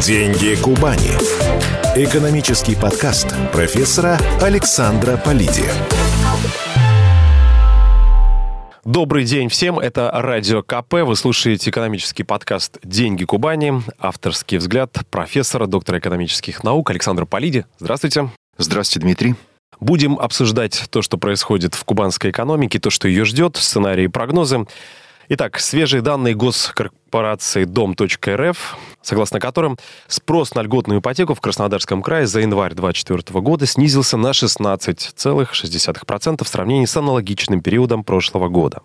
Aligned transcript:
Деньги 0.00 0.54
Кубани. 0.62 1.12
Экономический 1.94 2.74
подкаст 2.74 3.34
профессора 3.52 4.18
Александра 4.40 5.16
Полиди. 5.16 5.64
Добрый 8.84 9.24
день 9.24 9.50
всем, 9.50 9.78
это 9.78 10.10
Радио 10.14 10.62
КП. 10.62 10.94
Вы 11.04 11.14
слушаете 11.14 11.68
экономический 11.68 12.22
подкаст 12.22 12.78
«Деньги 12.82 13.24
Кубани». 13.24 13.82
Авторский 13.98 14.56
взгляд 14.56 14.96
профессора, 15.10 15.66
доктора 15.66 15.98
экономических 15.98 16.64
наук 16.64 16.90
Александра 16.90 17.26
Полиди. 17.26 17.66
Здравствуйте. 17.78 18.30
Здравствуйте, 18.56 19.04
Дмитрий. 19.04 19.34
Будем 19.78 20.18
обсуждать 20.18 20.86
то, 20.90 21.02
что 21.02 21.18
происходит 21.18 21.74
в 21.74 21.84
кубанской 21.84 22.30
экономике, 22.30 22.78
то, 22.78 22.88
что 22.88 23.08
ее 23.08 23.24
ждет, 23.26 23.56
сценарии 23.56 24.04
и 24.04 24.08
прогнозы. 24.08 24.66
Итак, 25.28 25.60
свежие 25.60 26.00
данные 26.00 26.34
госкорпорации 26.34 26.98
Дом.рф, 27.10 28.76
согласно 29.02 29.40
которым 29.40 29.78
спрос 30.06 30.54
на 30.54 30.62
льготную 30.62 31.00
ипотеку 31.00 31.34
в 31.34 31.40
Краснодарском 31.40 32.02
крае 32.02 32.26
за 32.26 32.40
январь 32.40 32.74
2024 32.74 33.40
года 33.40 33.66
снизился 33.66 34.16
на 34.16 34.30
16,6% 34.30 36.44
в 36.44 36.48
сравнении 36.48 36.84
с 36.84 36.96
аналогичным 36.96 37.60
периодом 37.60 38.04
прошлого 38.04 38.48
года. 38.48 38.82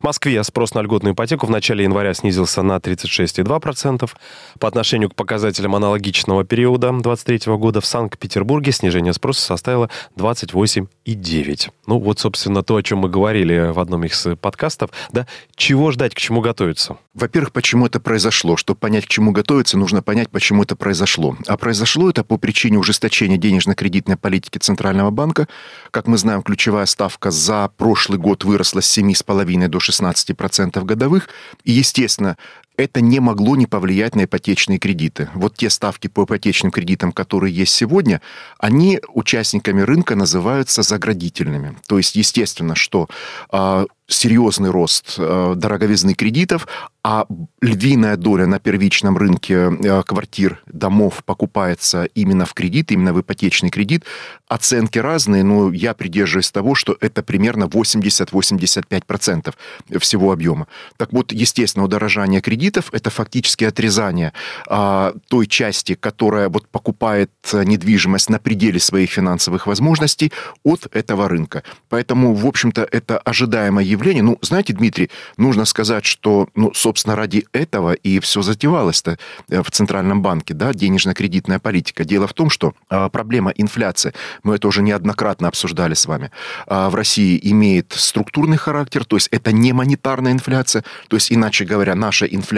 В 0.00 0.04
Москве 0.04 0.42
спрос 0.44 0.74
на 0.74 0.80
льготную 0.80 1.14
ипотеку 1.14 1.46
в 1.46 1.50
начале 1.50 1.84
января 1.84 2.14
снизился 2.14 2.62
на 2.62 2.76
36,2%. 2.76 4.10
По 4.58 4.68
отношению 4.68 5.10
к 5.10 5.14
показателям 5.14 5.76
аналогичного 5.76 6.44
периода 6.44 6.90
2023 6.90 7.56
года 7.56 7.80
в 7.80 7.86
Санкт-Петербурге 7.86 8.72
снижение 8.72 9.12
спроса 9.12 9.42
составило 9.42 9.90
28,9%. 10.16 11.70
Ну 11.86 11.98
вот, 11.98 12.18
собственно, 12.18 12.62
то, 12.62 12.76
о 12.76 12.82
чем 12.82 12.98
мы 12.98 13.08
говорили 13.08 13.70
в 13.72 13.78
одном 13.78 14.04
из 14.04 14.26
подкастов. 14.40 14.90
Да, 15.12 15.26
чего 15.54 15.90
ждать, 15.90 16.14
к 16.14 16.18
чему 16.18 16.40
готовиться? 16.40 16.96
Во-первых, 17.14 17.52
почему 17.66 17.86
это 17.86 17.98
произошло? 17.98 18.56
Чтобы 18.56 18.78
понять, 18.78 19.06
к 19.06 19.08
чему 19.08 19.32
готовиться, 19.32 19.76
нужно 19.76 20.00
понять, 20.00 20.30
почему 20.30 20.62
это 20.62 20.76
произошло. 20.76 21.36
А 21.48 21.56
произошло 21.56 22.08
это 22.08 22.22
по 22.22 22.36
причине 22.36 22.78
ужесточения 22.78 23.38
денежно-кредитной 23.38 24.16
политики 24.16 24.58
Центрального 24.58 25.10
банка. 25.10 25.48
Как 25.90 26.06
мы 26.06 26.16
знаем, 26.16 26.42
ключевая 26.42 26.86
ставка 26.86 27.32
за 27.32 27.68
прошлый 27.76 28.20
год 28.20 28.44
выросла 28.44 28.82
с 28.82 28.96
7,5 28.96 29.66
до 29.66 29.78
16% 29.78 30.84
годовых. 30.84 31.28
И, 31.64 31.72
естественно, 31.72 32.36
это 32.76 33.00
не 33.00 33.20
могло 33.20 33.56
не 33.56 33.66
повлиять 33.66 34.14
на 34.14 34.24
ипотечные 34.24 34.78
кредиты. 34.78 35.28
Вот 35.34 35.56
те 35.56 35.70
ставки 35.70 36.08
по 36.08 36.24
ипотечным 36.24 36.70
кредитам, 36.70 37.12
которые 37.12 37.54
есть 37.54 37.72
сегодня, 37.72 38.20
они 38.58 39.00
участниками 39.12 39.80
рынка 39.82 40.14
называются 40.14 40.82
заградительными. 40.82 41.76
То 41.88 41.98
есть, 41.98 42.16
естественно, 42.16 42.74
что 42.74 43.08
э, 43.52 43.86
серьезный 44.08 44.70
рост 44.70 45.16
э, 45.18 45.54
дороговизны 45.56 46.14
кредитов, 46.14 46.68
а 47.02 47.26
львиная 47.60 48.16
доля 48.16 48.46
на 48.46 48.58
первичном 48.58 49.16
рынке 49.16 49.54
э, 49.54 50.02
квартир, 50.04 50.62
домов 50.66 51.22
покупается 51.24 52.04
именно 52.14 52.46
в 52.46 52.54
кредит, 52.54 52.92
именно 52.92 53.12
в 53.12 53.20
ипотечный 53.20 53.70
кредит. 53.70 54.04
Оценки 54.48 54.98
разные, 54.98 55.42
но 55.42 55.72
я 55.72 55.94
придерживаюсь 55.94 56.50
того, 56.50 56.74
что 56.74 56.96
это 57.00 57.22
примерно 57.22 57.64
80-85% 57.64 59.54
всего 59.98 60.32
объема. 60.32 60.68
Так 60.96 61.12
вот, 61.12 61.32
естественно, 61.32 61.84
удорожание 61.84 62.40
кредитов– 62.66 62.90
это 62.92 63.10
фактически 63.10 63.64
отрезание 63.64 64.32
а, 64.68 65.12
той 65.28 65.46
части, 65.46 65.94
которая 65.94 66.48
вот 66.48 66.68
покупает 66.68 67.30
недвижимость 67.52 68.30
на 68.30 68.38
пределе 68.38 68.80
своих 68.80 69.10
финансовых 69.10 69.66
возможностей 69.66 70.32
от 70.64 70.86
этого 70.92 71.28
рынка. 71.28 71.62
Поэтому, 71.88 72.34
в 72.34 72.46
общем-то, 72.46 72.86
это 72.92 73.18
ожидаемое 73.18 73.84
явление. 73.84 74.22
Ну, 74.22 74.38
знаете, 74.42 74.72
Дмитрий, 74.72 75.10
нужно 75.36 75.64
сказать, 75.64 76.04
что, 76.04 76.48
ну, 76.54 76.72
собственно, 76.74 76.96
собственно, 76.96 77.16
ради 77.16 77.44
этого 77.52 77.92
и 77.92 78.18
все 78.20 78.42
затевалось-то 78.42 79.18
э, 79.50 79.62
в 79.62 79.70
Центральном 79.70 80.22
банке, 80.22 80.54
да, 80.54 80.72
денежно-кредитная 80.72 81.58
политика. 81.58 82.04
Дело 82.04 82.26
в 82.26 82.32
том, 82.32 82.50
что 82.50 82.72
а, 82.88 83.08
проблема 83.08 83.50
инфляции, 83.50 84.12
мы 84.42 84.54
это 84.54 84.68
уже 84.68 84.82
неоднократно 84.82 85.48
обсуждали 85.48 85.94
с 85.94 86.06
вами, 86.06 86.30
а, 86.66 86.88
в 86.88 86.94
России 86.94 87.38
имеет 87.42 87.92
структурный 87.92 88.56
характер, 88.56 89.04
то 89.04 89.16
есть 89.16 89.28
это 89.30 89.52
не 89.52 89.72
монетарная 89.72 90.32
инфляция, 90.32 90.84
то 91.08 91.16
есть, 91.16 91.32
иначе 91.32 91.64
говоря, 91.64 91.94
наша 91.94 92.26
инфляция 92.26 92.55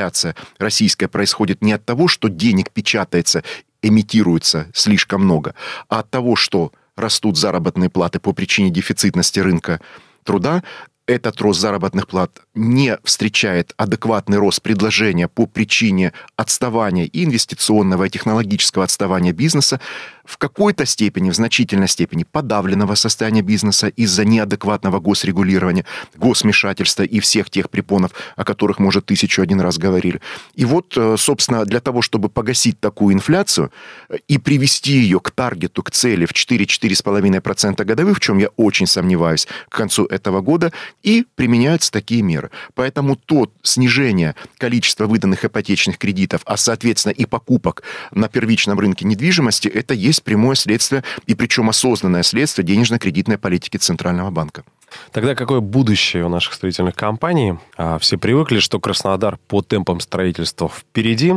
российская 0.59 1.09
происходит 1.09 1.63
не 1.63 1.73
от 1.73 1.85
того, 1.85 2.09
что 2.09 2.29
денег 2.29 2.71
печатается, 2.71 3.43
эмитируется 3.83 4.69
слишком 4.75 5.25
много, 5.25 5.55
а 5.89 6.01
от 6.01 6.11
того, 6.11 6.37
что 6.37 6.73
растут 6.97 7.37
заработные 7.37 7.91
платы 7.91 8.19
по 8.19 8.33
причине 8.33 8.71
дефицитности 8.71 9.41
рынка 9.41 9.81
труда, 10.25 10.63
этот 11.09 11.41
рост 11.41 11.61
заработных 11.61 12.07
плат 12.07 12.43
не 12.55 12.99
встречает 13.03 13.73
адекватный 13.79 14.37
рост 14.37 14.61
предложения 14.61 15.27
по 15.27 15.47
причине 15.47 16.13
отставания 16.37 17.07
и 17.07 17.25
инвестиционного, 17.25 18.05
и 18.05 18.11
технологического 18.11 18.85
отставания 18.85 19.33
бизнеса, 19.33 19.81
в 20.29 20.37
какой-то 20.37 20.85
степени, 20.85 21.31
в 21.31 21.35
значительной 21.35 21.89
степени 21.89 22.25
подавленного 22.31 22.95
состояния 22.97 23.41
бизнеса 23.41 23.89
из-за 23.89 24.27
неадекватного 24.27 25.01
госрегулирования, 25.01 25.87
госмешательства 26.17 27.03
и 27.03 27.19
всех 27.21 27.49
тех 27.49 27.71
препонов, 27.71 28.13
о 28.37 28.45
которых 28.45 28.79
мы 28.79 28.89
уже 28.89 29.01
тысячу 29.01 29.41
один 29.41 29.61
раз 29.61 29.79
говорили. 29.79 30.21
И 30.55 30.67
вот, 30.67 30.93
э, 30.97 31.17
собственно, 31.19 31.65
для 31.65 31.81
того, 31.81 32.03
чтобы 32.03 32.29
погасить 32.29 32.79
такую 32.79 33.15
инфляцию 33.15 33.73
э, 34.11 34.19
и 34.29 34.37
привести 34.37 34.93
ее 34.93 35.19
к 35.19 35.31
таргету, 35.31 35.83
к 35.83 35.91
цели 35.91 36.27
в 36.27 36.33
4-4,5% 36.33 37.83
годовых, 37.85 38.19
в 38.19 38.21
чем 38.21 38.37
я 38.37 38.49
очень 38.57 38.87
сомневаюсь, 38.87 39.49
к 39.71 39.77
концу 39.77 40.05
этого 40.05 40.43
года, 40.43 40.73
и 41.03 41.25
применяются 41.37 41.91
такие 41.91 42.21
меры. 42.21 42.51
Поэтому 42.75 43.17
то 43.17 43.51
снижение 43.63 44.35
количества 44.59 45.07
выданных 45.07 45.47
ипотечных 45.47 45.97
кредитов, 45.97 46.43
а, 46.45 46.59
соответственно, 46.59 47.13
и 47.13 47.25
покупок 47.25 47.83
на 48.13 48.29
первичном 48.29 48.79
рынке 48.79 49.07
недвижимости, 49.07 49.69
это 49.69 49.95
есть 49.95 50.18
есть 50.19 50.25
прямое 50.25 50.57
следствие, 50.57 51.05
и 51.27 51.35
причем 51.35 51.69
осознанное 51.71 52.23
следствие 52.23 52.67
денежно-кредитной 52.67 53.39
политики 53.39 53.77
Центрального 53.77 54.31
банка. 54.31 54.65
Тогда 55.13 55.35
какое 55.35 55.61
будущее 55.61 56.25
у 56.25 56.29
наших 56.29 56.55
строительных 56.55 56.95
компаний? 56.95 57.55
А, 57.77 57.99
все 57.99 58.17
привыкли, 58.17 58.59
что 58.59 58.81
Краснодар 58.81 59.39
по 59.49 59.63
темпам 59.63 60.01
строительства 60.01 60.69
впереди. 60.69 61.35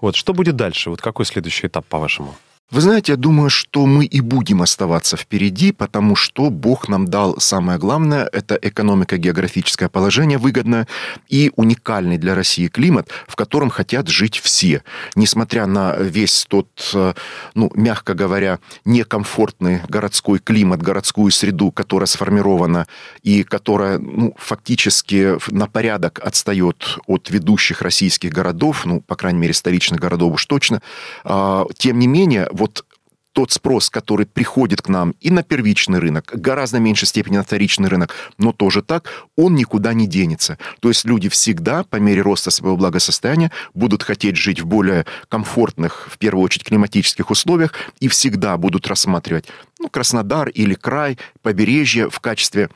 Вот 0.00 0.16
что 0.16 0.32
будет 0.32 0.56
дальше? 0.56 0.90
Вот 0.90 1.00
какой 1.00 1.26
следующий 1.26 1.66
этап, 1.66 1.86
по-вашему? 1.86 2.34
Вы 2.70 2.80
знаете, 2.80 3.12
я 3.12 3.16
думаю, 3.16 3.50
что 3.50 3.84
мы 3.84 4.06
и 4.06 4.22
будем 4.22 4.62
оставаться 4.62 5.18
впереди, 5.18 5.70
потому 5.70 6.16
что 6.16 6.48
Бог 6.48 6.88
нам 6.88 7.04
дал 7.04 7.38
самое 7.38 7.78
главное, 7.78 8.26
это 8.32 8.58
экономика, 8.60 9.18
географическое 9.18 9.90
положение 9.90 10.38
выгодное 10.38 10.88
и 11.28 11.52
уникальный 11.56 12.16
для 12.16 12.34
России 12.34 12.68
климат, 12.68 13.10
в 13.28 13.36
котором 13.36 13.68
хотят 13.68 14.08
жить 14.08 14.38
все. 14.38 14.82
Несмотря 15.14 15.66
на 15.66 15.94
весь 15.96 16.46
тот, 16.48 16.90
э, 16.94 17.12
ну, 17.54 17.70
мягко 17.74 18.14
говоря, 18.14 18.58
некомфортный 18.86 19.82
городской 19.86 20.38
климат, 20.38 20.80
городскую 20.80 21.30
среду, 21.32 21.70
которая 21.70 22.06
сформирована 22.06 22.86
и 23.22 23.44
которая, 23.44 23.98
ну, 23.98 24.34
фактически 24.38 25.36
на 25.52 25.66
порядок 25.66 26.18
отстает 26.24 26.98
от 27.06 27.28
ведущих 27.28 27.82
российских 27.82 28.30
городов, 28.32 28.86
ну, 28.86 29.02
по 29.02 29.16
крайней 29.16 29.40
мере, 29.40 29.52
столичных 29.52 30.00
городов 30.00 30.32
уж 30.32 30.46
точно, 30.46 30.80
а, 31.24 31.66
тем 31.76 31.98
не 31.98 32.06
менее, 32.06 32.48
вот 32.54 32.86
тот 33.32 33.50
спрос, 33.50 33.90
который 33.90 34.26
приходит 34.26 34.80
к 34.80 34.88
нам 34.88 35.14
и 35.20 35.28
на 35.28 35.42
первичный 35.42 35.98
рынок, 35.98 36.30
гораздо 36.32 36.78
меньшей 36.78 37.08
степени 37.08 37.36
на 37.36 37.42
вторичный 37.42 37.88
рынок, 37.88 38.14
но 38.38 38.52
тоже 38.52 38.80
так, 38.80 39.10
он 39.36 39.56
никуда 39.56 39.92
не 39.92 40.06
денется. 40.06 40.56
То 40.78 40.88
есть 40.88 41.04
люди 41.04 41.28
всегда, 41.28 41.82
по 41.82 41.96
мере 41.96 42.22
роста 42.22 42.52
своего 42.52 42.76
благосостояния, 42.76 43.50
будут 43.74 44.04
хотеть 44.04 44.36
жить 44.36 44.60
в 44.60 44.66
более 44.66 45.04
комфортных, 45.28 46.06
в 46.08 46.16
первую 46.18 46.44
очередь, 46.44 46.64
климатических 46.64 47.28
условиях 47.28 47.74
и 47.98 48.06
всегда 48.06 48.56
будут 48.56 48.86
рассматривать 48.86 49.46
ну, 49.80 49.88
Краснодар 49.88 50.48
или 50.48 50.74
край, 50.74 51.18
побережье 51.42 52.08
в 52.08 52.20
качестве 52.20 52.70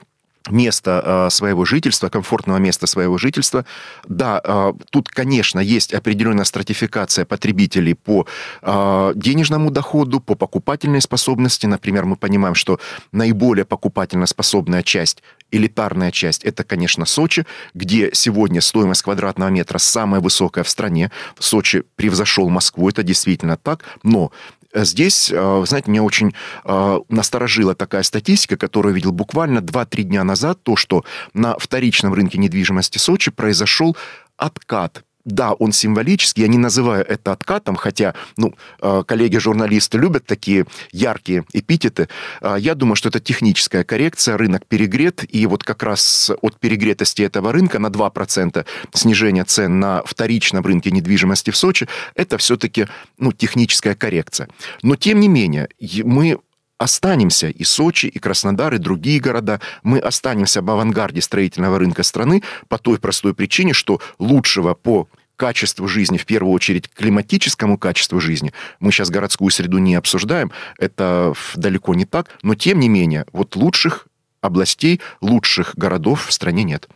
места 0.51 1.03
э, 1.05 1.31
своего 1.31 1.65
жительства, 1.65 2.09
комфортного 2.09 2.59
места 2.59 2.87
своего 2.87 3.19
жительства. 3.19 3.65
Да, 4.07 4.41
э, 4.43 4.73
тут, 4.91 5.09
конечно, 5.09 5.61
есть 5.61 5.95
определенная 5.95 6.45
стратификация 6.45 7.25
потребителей 7.25 7.95
по 7.95 8.27
э, 8.63 9.13
денежному 9.15 9.71
доходу, 9.71 10.21
по 10.21 10.35
покупательной 10.35 11.01
способности. 11.01 11.67
Например, 11.67 12.05
мы 12.05 12.17
понимаем, 12.17 12.55
что 12.55 12.79
наиболее 13.13 13.65
покупательно 13.65 14.27
способная 14.27 14.83
часть, 14.83 15.23
элитарная 15.51 16.11
часть, 16.11 16.45
это, 16.45 16.65
конечно, 16.65 17.07
Сочи, 17.07 17.47
где 17.75 18.11
сегодня 18.13 18.61
стоимость 18.61 19.03
квадратного 19.03 19.49
метра 19.49 19.79
самая 19.79 20.21
высокая 20.21 20.65
в 20.65 20.69
стране. 20.69 21.11
Сочи 21.39 21.85
превзошел 21.97 22.49
Москву, 22.49 22.89
это 22.89 23.03
действительно 23.03 23.57
так, 23.57 23.85
но 24.03 24.31
здесь, 24.75 25.31
э, 25.33 25.65
знаете, 25.67 25.91
меня 25.91 26.03
очень 26.03 26.35
э, 26.65 26.99
насторожила 27.09 27.75
такая 27.75 28.03
статистика, 28.03 28.57
которую 28.57 28.95
видел 28.95 29.13
буквально 29.13 29.59
2-3 29.59 30.03
дня 30.03 30.25
назад, 30.25 30.63
то, 30.63 30.77
что 30.77 31.05
на 31.35 31.59
вторичном 31.59 32.15
рынке 32.15 32.39
недвижимости 32.39 32.99
Сочи 32.99 33.31
произошел 33.31 33.97
откат 34.37 35.05
да, 35.29 35.53
он 35.53 35.73
символический, 35.73 36.43
я 36.43 36.49
не 36.49 36.59
называю 36.59 37.05
это 37.07 37.33
откатом, 37.33 37.77
хотя, 37.77 38.15
ну, 38.37 38.55
э, 38.81 39.03
коллеги-журналисты 39.07 39.99
любят 39.99 40.27
такие 40.27 40.67
яркие 40.91 41.45
эпитеты. 41.53 42.09
Э, 42.41 42.57
я 42.59 42.75
думаю, 42.75 42.97
что 42.97 43.09
это 43.11 43.21
техническая 43.21 43.85
коррекция, 43.85 44.37
рынок 44.37 44.67
перегрет, 44.67 45.25
и 45.29 45.47
вот 45.47 45.65
как 45.65 45.83
раз 45.83 46.31
от 46.41 46.59
перегретости 46.59 47.23
этого 47.23 47.53
рынка 47.53 47.79
на 47.79 47.89
2% 47.89 48.65
снижения 48.95 49.45
цен 49.45 49.81
на 49.81 50.03
вторичном 50.05 50.65
рынке 50.65 50.91
недвижимости 50.91 51.51
в 51.51 51.57
Сочи, 51.57 51.89
это 52.15 52.39
все-таки, 52.39 52.87
ну, 53.19 53.33
техническая 53.33 53.95
коррекция. 53.95 54.49
Но, 54.83 54.97
тем 54.97 55.21
не 55.21 55.29
менее, 55.29 55.69
мы 56.05 56.39
останемся, 56.79 57.49
и 57.49 57.65
Сочи, 57.65 58.07
и 58.07 58.19
Краснодар, 58.19 58.75
и 58.75 58.79
другие 58.79 59.21
города, 59.21 59.61
мы 59.83 59.99
останемся 59.99 60.63
в 60.63 60.71
авангарде 60.71 61.21
строительного 61.21 61.79
рынка 61.79 62.05
страны 62.05 62.43
по 62.69 62.79
той 62.79 62.99
простой 62.99 63.35
причине, 63.35 63.73
что 63.73 64.01
лучшего 64.19 64.75
по 64.75 65.09
качеству 65.39 65.89
жизни, 65.89 66.19
в 66.19 66.27
первую 66.27 66.53
очередь 66.53 66.91
климатическому 66.91 67.79
качеству 67.79 68.21
жизни. 68.21 68.53
Мы 68.81 68.93
сейчас 68.93 69.09
городскую 69.09 69.51
среду 69.51 69.79
не 69.79 69.95
обсуждаем, 69.95 70.53
это 70.79 71.33
далеко 71.55 71.95
не 71.95 72.05
так, 72.05 72.29
но 72.43 72.55
тем 72.55 72.81
не 72.81 72.91
менее, 72.91 73.25
вот 73.33 73.57
лучших 73.57 74.08
областей, 74.41 75.01
лучших 75.21 75.75
городов 75.77 76.27
в 76.27 76.33
стране 76.33 76.65
нет. 76.65 76.89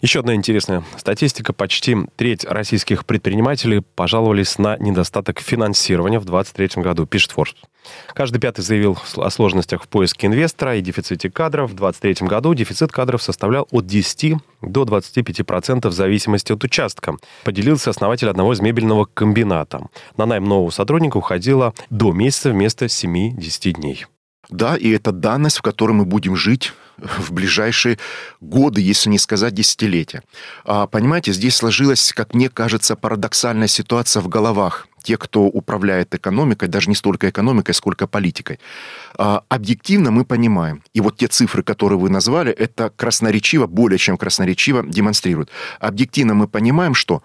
Еще 0.00 0.20
одна 0.20 0.34
интересная 0.34 0.84
статистика. 0.98 1.54
Почти 1.54 1.96
треть 2.16 2.44
российских 2.44 3.06
предпринимателей 3.06 3.80
пожаловались 3.80 4.58
на 4.58 4.76
недостаток 4.76 5.40
финансирования 5.40 6.18
в 6.18 6.26
2023 6.26 6.82
году, 6.82 7.06
пишет 7.06 7.32
Forbes. 7.34 7.56
Каждый 8.14 8.38
пятый 8.38 8.60
заявил 8.60 8.98
о 9.16 9.30
сложностях 9.30 9.84
в 9.84 9.88
поиске 9.88 10.26
инвестора 10.26 10.76
и 10.76 10.82
дефиците 10.82 11.30
кадров. 11.30 11.70
В 11.70 11.74
2023 11.74 12.28
году 12.28 12.52
дефицит 12.52 12.92
кадров 12.92 13.22
составлял 13.22 13.66
от 13.70 13.86
10 13.86 14.34
до 14.60 14.82
25% 14.82 15.88
в 15.88 15.92
зависимости 15.92 16.52
от 16.52 16.62
участка. 16.64 17.16
Поделился 17.44 17.90
основатель 17.90 18.28
одного 18.28 18.52
из 18.52 18.60
мебельного 18.60 19.06
комбината. 19.06 19.88
На 20.16 20.26
найм 20.26 20.44
нового 20.44 20.70
сотрудника 20.70 21.16
уходило 21.16 21.72
до 21.88 22.12
месяца 22.12 22.50
вместо 22.50 22.86
7-10 22.86 23.72
дней. 23.72 24.06
Да, 24.48 24.76
и 24.76 24.90
это 24.90 25.12
данность, 25.12 25.58
в 25.58 25.62
которой 25.62 25.92
мы 25.92 26.04
будем 26.04 26.36
жить 26.36 26.72
в 26.96 27.32
ближайшие 27.32 27.98
годы, 28.40 28.80
если 28.80 29.10
не 29.10 29.18
сказать 29.18 29.54
десятилетия. 29.54 30.22
А, 30.64 30.86
понимаете, 30.86 31.32
здесь 31.32 31.56
сложилась, 31.56 32.12
как 32.12 32.34
мне 32.34 32.48
кажется, 32.48 32.96
парадоксальная 32.96 33.68
ситуация 33.68 34.20
в 34.22 34.28
головах 34.28 34.86
тех, 35.04 35.18
кто 35.20 35.42
управляет 35.42 36.14
экономикой, 36.14 36.68
даже 36.68 36.88
не 36.88 36.96
столько 36.96 37.28
экономикой, 37.28 37.72
сколько 37.74 38.06
политикой. 38.06 38.58
А, 39.16 39.44
объективно 39.48 40.10
мы 40.10 40.24
понимаем, 40.24 40.82
и 40.94 41.00
вот 41.00 41.18
те 41.18 41.28
цифры, 41.28 41.62
которые 41.62 41.98
вы 41.98 42.10
назвали, 42.10 42.52
это 42.52 42.90
красноречиво, 42.90 43.66
более 43.66 43.98
чем 43.98 44.16
красноречиво 44.16 44.82
демонстрируют. 44.82 45.50
Объективно 45.78 46.34
мы 46.34 46.48
понимаем, 46.48 46.94
что 46.94 47.22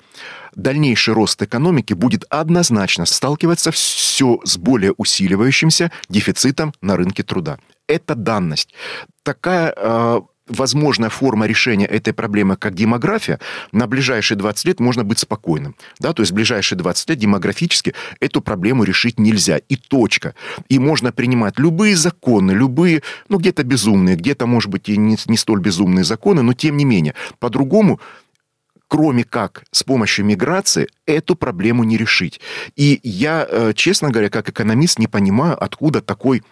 дальнейший 0.55 1.13
рост 1.13 1.41
экономики 1.41 1.93
будет 1.93 2.25
однозначно 2.29 3.05
сталкиваться 3.05 3.71
все 3.71 4.39
с 4.43 4.57
более 4.57 4.93
усиливающимся 4.97 5.91
дефицитом 6.09 6.73
на 6.81 6.97
рынке 6.97 7.23
труда. 7.23 7.57
Это 7.87 8.13
данность. 8.13 8.73
Такая 9.23 9.73
э, 9.75 10.21
возможная 10.49 11.09
форма 11.09 11.47
решения 11.47 11.85
этой 11.85 12.13
проблемы, 12.13 12.57
как 12.57 12.75
демография, 12.75 13.39
на 13.71 13.87
ближайшие 13.87 14.37
20 14.37 14.65
лет 14.65 14.79
можно 14.79 15.03
быть 15.03 15.19
спокойным. 15.19 15.75
Да? 15.99 16.13
То 16.13 16.21
есть 16.21 16.31
в 16.31 16.35
ближайшие 16.35 16.77
20 16.77 17.09
лет 17.09 17.19
демографически 17.19 17.93
эту 18.19 18.41
проблему 18.41 18.83
решить 18.83 19.19
нельзя. 19.19 19.57
И 19.57 19.75
точка. 19.75 20.35
И 20.67 20.79
можно 20.79 21.11
принимать 21.11 21.59
любые 21.59 21.95
законы, 21.95 22.51
любые, 22.51 23.03
ну 23.29 23.37
где-то 23.37 23.63
безумные, 23.63 24.15
где-то, 24.15 24.45
может 24.45 24.69
быть, 24.69 24.89
и 24.89 24.97
не, 24.97 25.17
не 25.27 25.37
столь 25.37 25.61
безумные 25.61 26.03
законы, 26.03 26.41
но 26.41 26.53
тем 26.53 26.77
не 26.77 26.85
менее. 26.85 27.13
По-другому 27.39 27.99
кроме 28.89 29.23
как 29.23 29.63
с 29.71 29.83
помощью 29.83 30.25
миграции, 30.25 30.87
эту 31.05 31.35
проблему 31.35 31.83
не 31.83 31.95
решить. 31.95 32.41
И 32.75 32.99
я, 33.03 33.47
э, 33.47 33.73
честно 33.75 34.09
говоря, 34.09 34.29
как 34.29 34.49
экономист 34.49 34.99
не 34.99 35.07
понимаю, 35.07 35.63
откуда 35.63 36.01
такой 36.01 36.43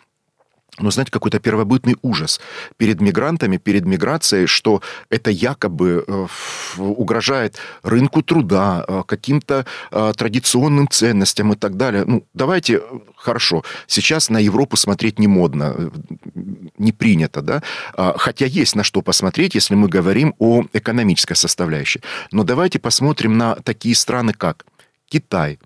ну, 0.79 0.91
знаете, 0.91 1.11
какой-то 1.11 1.39
первобытный 1.39 1.95
ужас 2.01 2.39
перед 2.77 3.01
мигрантами, 3.01 3.57
перед 3.57 3.85
миграцией, 3.85 4.45
что 4.45 4.81
это 5.09 5.31
якобы 5.31 6.05
э, 6.07 6.27
угрожает 6.77 7.57
рынку 7.83 8.21
труда, 8.21 8.85
э, 8.87 9.03
каким-то 9.05 9.65
э, 9.91 10.13
традиционным 10.15 10.87
ценностям 10.87 11.53
и 11.53 11.55
так 11.55 11.77
далее. 11.77 12.03
Ну, 12.05 12.23
давайте, 12.33 12.81
хорошо, 13.15 13.63
сейчас 13.87 14.29
на 14.29 14.37
Европу 14.37 14.77
смотреть 14.77 15.19
не 15.19 15.27
модно, 15.27 15.91
не 16.77 16.91
принято, 16.91 17.41
да, 17.41 17.63
а, 17.95 18.15
хотя 18.17 18.45
есть 18.45 18.75
на 18.75 18.83
что 18.83 19.01
посмотреть, 19.01 19.55
если 19.55 19.75
мы 19.75 19.87
говорим 19.87 20.35
о 20.39 20.63
экономической 20.73 21.35
составляющей. 21.35 22.01
Но 22.31 22.43
давайте 22.43 22.79
посмотрим 22.79 23.37
на 23.37 23.55
такие 23.55 23.95
страны, 23.95 24.33
как 24.33 24.65
Китай, 25.09 25.59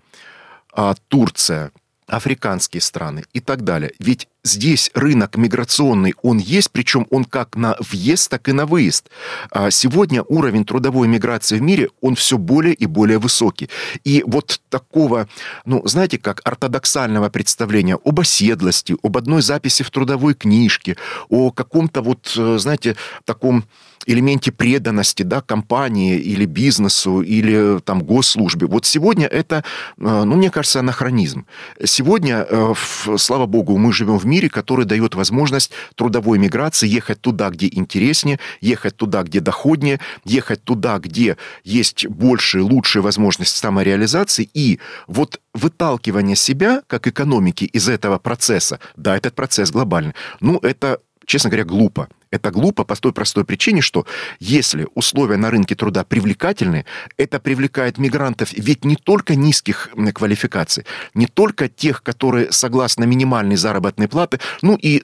а, 0.72 0.94
Турция, 1.08 1.70
африканские 2.06 2.80
страны 2.80 3.24
и 3.32 3.40
так 3.40 3.62
далее. 3.62 3.92
Ведь 3.98 4.28
здесь 4.44 4.90
рынок 4.94 5.36
миграционный, 5.36 6.14
он 6.22 6.38
есть, 6.38 6.70
причем 6.70 7.06
он 7.10 7.24
как 7.24 7.56
на 7.56 7.76
въезд, 7.78 8.30
так 8.30 8.48
и 8.48 8.52
на 8.52 8.66
выезд. 8.66 9.08
А 9.50 9.70
сегодня 9.70 10.22
уровень 10.22 10.64
трудовой 10.64 11.08
миграции 11.08 11.58
в 11.58 11.62
мире, 11.62 11.90
он 12.00 12.14
все 12.14 12.38
более 12.38 12.74
и 12.74 12.86
более 12.86 13.18
высокий. 13.18 13.68
И 14.04 14.24
вот 14.26 14.60
такого, 14.68 15.28
ну, 15.64 15.82
знаете, 15.86 16.18
как 16.18 16.40
ортодоксального 16.44 17.28
представления 17.28 17.98
об 18.04 18.20
оседлости, 18.20 18.96
об 19.02 19.16
одной 19.16 19.42
записи 19.42 19.82
в 19.82 19.90
трудовой 19.90 20.34
книжке, 20.34 20.96
о 21.28 21.50
каком-то 21.50 22.02
вот, 22.02 22.34
э, 22.36 22.58
знаете, 22.58 22.96
таком 23.24 23.64
элементе 24.06 24.52
преданности 24.52 25.22
да, 25.22 25.40
компании 25.40 26.18
или 26.18 26.44
бизнесу, 26.44 27.20
или 27.20 27.78
там 27.80 28.02
госслужбе. 28.02 28.66
Вот 28.66 28.86
сегодня 28.86 29.26
это, 29.26 29.64
э, 29.98 30.24
ну, 30.24 30.36
мне 30.36 30.50
кажется, 30.50 30.80
анахронизм. 30.80 31.46
Сегодня, 31.84 32.46
э, 32.48 32.74
слава 33.16 33.46
богу, 33.46 33.76
мы 33.78 33.92
живем 33.92 34.18
в 34.18 34.24
мире, 34.32 34.48
который 34.48 34.86
дает 34.86 35.14
возможность 35.14 35.70
трудовой 35.94 36.38
миграции 36.38 36.88
ехать 36.88 37.20
туда, 37.20 37.50
где 37.50 37.68
интереснее, 37.70 38.38
ехать 38.60 38.96
туда, 38.96 39.22
где 39.22 39.40
доходнее, 39.40 40.00
ехать 40.24 40.64
туда, 40.64 40.98
где 40.98 41.36
есть 41.64 42.06
больше, 42.06 42.62
лучшая 42.62 43.02
возможность 43.02 43.56
самореализации. 43.56 44.48
И 44.54 44.78
вот 45.06 45.40
выталкивание 45.54 46.36
себя, 46.36 46.82
как 46.86 47.06
экономики, 47.06 47.64
из 47.64 47.88
этого 47.88 48.18
процесса, 48.18 48.80
да, 48.96 49.16
этот 49.16 49.34
процесс 49.34 49.70
глобальный, 49.70 50.14
ну, 50.40 50.58
это 50.62 50.98
честно 51.26 51.50
говоря, 51.50 51.64
глупо. 51.64 52.08
Это 52.32 52.50
глупо 52.50 52.84
по 52.84 52.96
той 52.96 53.12
простой 53.12 53.44
причине, 53.44 53.80
что 53.80 54.06
если 54.40 54.88
условия 54.94 55.36
на 55.36 55.50
рынке 55.50 55.74
труда 55.74 56.02
привлекательны, 56.02 56.84
это 57.16 57.38
привлекает 57.38 57.98
мигрантов 57.98 58.52
ведь 58.52 58.84
не 58.84 58.96
только 58.96 59.36
низких 59.36 59.90
квалификаций, 60.14 60.84
не 61.14 61.26
только 61.26 61.68
тех, 61.68 62.02
которые 62.02 62.50
согласно 62.50 63.04
минимальной 63.04 63.56
заработной 63.56 64.08
платы, 64.08 64.40
ну 64.62 64.76
и 64.76 65.02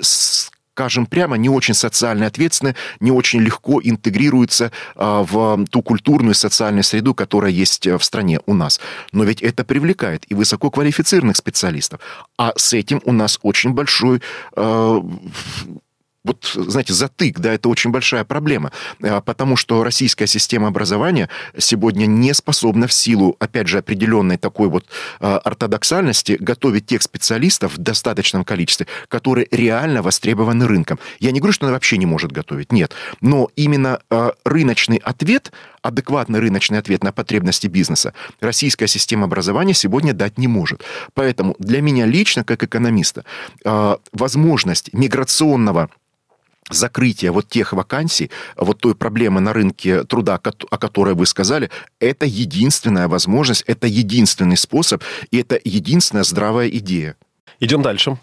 скажем 0.78 1.06
прямо, 1.06 1.36
не 1.36 1.48
очень 1.48 1.74
социально 1.74 2.26
ответственны, 2.26 2.76
не 3.00 3.10
очень 3.10 3.40
легко 3.40 3.80
интегрируются 3.82 4.70
а, 4.94 5.24
в 5.24 5.66
ту 5.66 5.82
культурную 5.82 6.34
и 6.34 6.36
социальную 6.36 6.84
среду, 6.84 7.14
которая 7.14 7.50
есть 7.50 7.84
э, 7.88 7.98
в 7.98 8.04
стране 8.04 8.38
у 8.46 8.54
нас. 8.54 8.78
Но 9.10 9.24
ведь 9.24 9.42
это 9.42 9.64
привлекает 9.64 10.24
и 10.28 10.34
высококвалифицированных 10.36 11.36
специалистов. 11.36 11.98
А 12.36 12.52
с 12.54 12.72
этим 12.74 13.02
у 13.04 13.12
нас 13.12 13.40
очень 13.42 13.72
большой 13.72 14.22
э, 14.54 15.00
вот, 16.24 16.52
знаете, 16.54 16.92
затык, 16.92 17.38
да, 17.38 17.52
это 17.54 17.68
очень 17.68 17.90
большая 17.90 18.24
проблема, 18.24 18.72
а, 19.02 19.20
потому 19.20 19.56
что 19.56 19.84
российская 19.84 20.26
система 20.26 20.68
образования 20.68 21.28
сегодня 21.56 22.06
не 22.06 22.34
способна 22.34 22.86
в 22.86 22.92
силу, 22.92 23.36
опять 23.38 23.68
же, 23.68 23.78
определенной 23.78 24.36
такой 24.36 24.68
вот 24.68 24.84
а, 25.20 25.38
ортодоксальности 25.38 26.36
готовить 26.38 26.86
тех 26.86 27.02
специалистов 27.02 27.76
в 27.76 27.78
достаточном 27.78 28.44
количестве, 28.44 28.86
которые 29.08 29.46
реально 29.50 30.02
востребованы 30.02 30.66
рынком. 30.66 30.98
Я 31.20 31.30
не 31.30 31.38
говорю, 31.38 31.52
что 31.52 31.66
она 31.66 31.72
вообще 31.72 31.96
не 31.98 32.06
может 32.06 32.32
готовить, 32.32 32.72
нет, 32.72 32.94
но 33.20 33.48
именно 33.54 34.00
а, 34.10 34.32
рыночный 34.44 34.98
ответ, 34.98 35.52
адекватный 35.82 36.40
рыночный 36.40 36.78
ответ 36.78 37.04
на 37.04 37.12
потребности 37.12 37.68
бизнеса 37.68 38.12
российская 38.40 38.88
система 38.88 39.24
образования 39.24 39.72
сегодня 39.72 40.12
дать 40.12 40.36
не 40.36 40.48
может. 40.48 40.82
Поэтому 41.14 41.54
для 41.60 41.80
меня 41.80 42.04
лично, 42.04 42.42
как 42.42 42.64
экономиста, 42.64 43.24
возможность 44.12 44.92
миграционного 44.92 45.88
закрытие 46.70 47.30
вот 47.30 47.48
тех 47.48 47.72
вакансий, 47.72 48.30
вот 48.56 48.80
той 48.80 48.94
проблемы 48.94 49.40
на 49.40 49.52
рынке 49.52 50.04
труда, 50.04 50.40
о 50.70 50.78
которой 50.78 51.14
вы 51.14 51.26
сказали, 51.26 51.70
это 52.00 52.26
единственная 52.26 53.08
возможность, 53.08 53.64
это 53.66 53.86
единственный 53.86 54.56
способ, 54.56 55.02
и 55.30 55.38
это 55.38 55.60
единственная 55.64 56.24
здравая 56.24 56.68
идея. 56.68 57.16
Идем 57.60 57.82
дальше. 57.82 58.18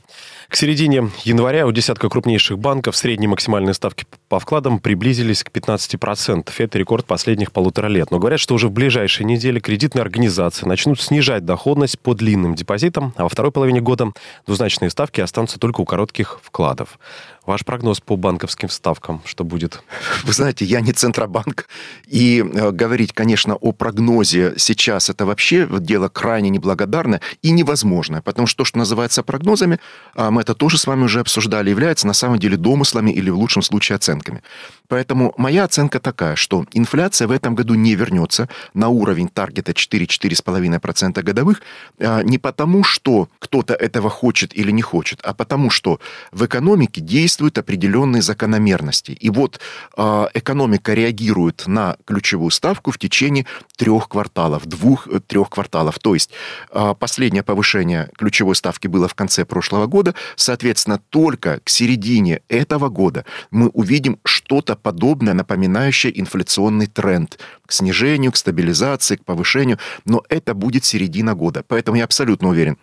К 0.49 0.55
середине 0.55 1.09
января 1.23 1.65
у 1.65 1.71
десятка 1.71 2.07
крупнейших 2.07 2.59
банков 2.59 2.95
средние 2.95 3.29
максимальные 3.29 3.73
ставки 3.73 4.05
по 4.29 4.39
вкладам 4.39 4.79
приблизились 4.79 5.43
к 5.43 5.49
15%. 5.49 6.49
Это 6.57 6.77
рекорд 6.77 7.05
последних 7.05 7.51
полутора 7.51 7.87
лет. 7.87 8.11
Но 8.11 8.19
говорят, 8.19 8.39
что 8.39 8.53
уже 8.53 8.67
в 8.67 8.71
ближайшие 8.71 9.25
недели 9.25 9.59
кредитные 9.59 10.01
организации 10.01 10.65
начнут 10.65 11.01
снижать 11.01 11.45
доходность 11.45 11.99
по 11.99 12.13
длинным 12.13 12.55
депозитам, 12.55 13.13
а 13.17 13.23
во 13.23 13.29
второй 13.29 13.51
половине 13.51 13.81
года 13.81 14.11
двузначные 14.45 14.89
ставки 14.89 15.19
останутся 15.21 15.59
только 15.59 15.81
у 15.81 15.85
коротких 15.85 16.39
вкладов. 16.43 16.99
Ваш 17.45 17.63
прогноз 17.63 18.01
по 18.01 18.15
банковским 18.15 18.69
ставкам, 18.69 19.21
что 19.23 19.43
будет? 19.43 19.83
Вы 20.23 20.33
знаете, 20.33 20.65
я 20.65 20.81
не 20.81 20.93
Центробанк, 20.93 21.67
и 22.07 22.43
э, 22.43 22.71
говорить, 22.71 23.13
конечно, 23.13 23.55
о 23.55 23.71
прогнозе 23.71 24.55
сейчас 24.57 25.11
это 25.11 25.27
вообще 25.27 25.67
дело 25.79 26.09
крайне 26.09 26.49
неблагодарное 26.49 27.21
и 27.43 27.51
невозможное, 27.51 28.21
потому 28.21 28.47
что 28.47 28.59
то, 28.59 28.65
что 28.65 28.79
называется 28.79 29.21
прогнозами, 29.21 29.79
а 30.15 30.31
мы 30.35 30.41
это 30.41 30.53
тоже 30.53 30.77
с 30.77 30.85
вами 30.85 31.03
уже 31.03 31.21
обсуждали, 31.21 31.69
является 31.69 32.07
на 32.07 32.13
самом 32.13 32.39
деле 32.39 32.57
домыслами 32.57 33.09
или 33.09 33.29
в 33.29 33.37
лучшем 33.37 33.61
случае 33.61 33.95
оценками. 33.95 34.43
Поэтому 34.89 35.33
моя 35.37 35.63
оценка 35.63 35.99
такая, 35.99 36.35
что 36.35 36.65
инфляция 36.73 37.27
в 37.27 37.31
этом 37.31 37.55
году 37.55 37.73
не 37.75 37.95
вернется 37.95 38.49
на 38.73 38.89
уровень 38.89 39.29
таргета 39.29 39.71
4-4,5% 39.71 41.23
годовых 41.23 41.61
а, 41.99 42.21
не 42.21 42.37
потому, 42.37 42.83
что 42.83 43.29
кто-то 43.39 43.73
этого 43.73 44.09
хочет 44.09 44.53
или 44.57 44.71
не 44.71 44.81
хочет, 44.81 45.21
а 45.23 45.33
потому, 45.33 45.69
что 45.69 45.99
в 46.33 46.45
экономике 46.45 46.99
действуют 46.99 47.57
определенные 47.57 48.21
закономерности. 48.21 49.11
И 49.11 49.29
вот 49.29 49.61
а, 49.95 50.29
экономика 50.33 50.93
реагирует 50.93 51.63
на 51.65 51.95
ключевую 52.05 52.51
ставку 52.51 52.91
в 52.91 52.97
течение 52.97 53.45
трех 53.77 54.09
кварталов, 54.09 54.65
двух-трех 54.65 55.49
кварталов. 55.49 55.97
То 55.99 56.13
есть 56.13 56.31
а, 56.71 56.93
последнее 56.93 57.43
повышение 57.43 58.09
ключевой 58.17 58.55
ставки 58.55 58.87
было 58.87 59.07
в 59.07 59.15
конце 59.15 59.45
прошлого 59.45 59.87
года, 59.87 60.13
соответственно, 60.35 60.99
только 61.09 61.59
к 61.63 61.69
середине 61.69 62.41
этого 62.49 62.89
года 62.89 63.25
мы 63.51 63.69
увидим 63.69 64.19
что-то 64.23 64.75
подобное, 64.75 65.33
напоминающее 65.33 66.19
инфляционный 66.19 66.87
тренд 66.87 67.39
к 67.65 67.71
снижению, 67.71 68.31
к 68.31 68.37
стабилизации, 68.37 69.15
к 69.15 69.25
повышению, 69.25 69.79
но 70.05 70.23
это 70.29 70.53
будет 70.53 70.85
середина 70.85 71.35
года. 71.35 71.63
Поэтому 71.67 71.97
я 71.97 72.03
абсолютно 72.03 72.49
уверен, 72.49 72.77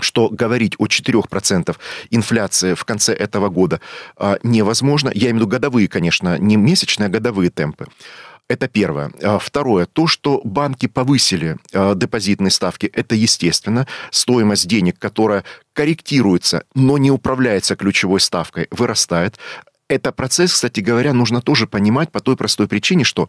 что 0.00 0.28
говорить 0.30 0.74
о 0.78 0.86
4% 0.86 1.76
инфляции 2.10 2.74
в 2.74 2.84
конце 2.84 3.12
этого 3.12 3.48
года 3.48 3.80
а, 4.16 4.38
невозможно. 4.42 5.10
Я 5.14 5.30
имею 5.30 5.34
в 5.34 5.36
виду 5.36 5.46
годовые, 5.48 5.88
конечно, 5.88 6.38
не 6.38 6.56
месячные, 6.56 7.06
а 7.06 7.10
годовые 7.10 7.50
темпы. 7.50 7.86
Это 8.48 8.68
первое. 8.68 9.12
А, 9.22 9.38
второе. 9.38 9.86
То, 9.86 10.06
что 10.06 10.40
банки 10.44 10.86
повысили 10.86 11.56
а, 11.72 11.94
депозитные 11.94 12.50
ставки, 12.50 12.86
это 12.86 13.14
естественно. 13.14 13.86
Стоимость 14.10 14.66
денег, 14.66 14.98
которая 14.98 15.44
корректируется, 15.72 16.64
но 16.74 16.98
не 16.98 17.10
управляется 17.10 17.76
ключевой 17.76 18.20
ставкой, 18.20 18.68
вырастает 18.70 19.38
это 19.92 20.10
процесс, 20.10 20.54
кстати 20.54 20.80
говоря, 20.80 21.12
нужно 21.12 21.42
тоже 21.42 21.66
понимать 21.66 22.10
по 22.10 22.20
той 22.20 22.36
простой 22.36 22.66
причине, 22.66 23.04
что 23.04 23.28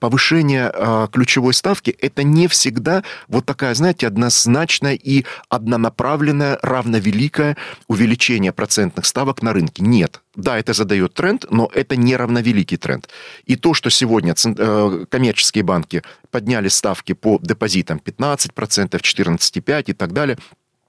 повышение 0.00 0.70
э, 0.74 1.08
ключевой 1.12 1.54
ставки 1.54 1.90
это 1.90 2.24
не 2.24 2.48
всегда 2.48 3.04
вот 3.28 3.46
такая, 3.46 3.74
знаете, 3.74 4.08
однозначная 4.08 4.94
и 4.94 5.24
однонаправленная, 5.48 6.58
равновеликое 6.60 7.56
увеличение 7.86 8.52
процентных 8.52 9.06
ставок 9.06 9.42
на 9.42 9.52
рынке. 9.52 9.84
Нет. 9.84 10.20
Да, 10.34 10.58
это 10.58 10.72
задает 10.72 11.14
тренд, 11.14 11.44
но 11.50 11.70
это 11.72 11.94
не 11.94 12.16
равновеликий 12.16 12.78
тренд. 12.78 13.08
И 13.44 13.56
то, 13.56 13.74
что 13.74 13.90
сегодня 13.90 14.34
э, 14.34 15.04
коммерческие 15.08 15.62
банки 15.62 16.02
подняли 16.30 16.68
ставки 16.68 17.12
по 17.12 17.38
депозитам 17.40 18.00
15%, 18.04 18.50
14,5% 18.50 19.84
и 19.86 19.92
так 19.92 20.12
далее, 20.12 20.38